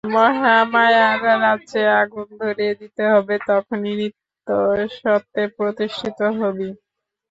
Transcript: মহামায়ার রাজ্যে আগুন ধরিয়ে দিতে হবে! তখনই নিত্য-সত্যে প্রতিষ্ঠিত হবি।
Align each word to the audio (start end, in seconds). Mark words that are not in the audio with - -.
মহামায়ার 0.09 1.15
রাজ্যে 1.41 1.81
আগুন 2.01 2.27
ধরিয়ে 2.41 2.73
দিতে 2.81 3.03
হবে! 3.11 3.35
তখনই 3.49 3.93
নিত্য-সত্যে 3.99 5.41
প্রতিষ্ঠিত 5.57 6.19
হবি। 6.39 6.69